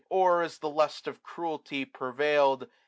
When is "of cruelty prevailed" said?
1.07-2.67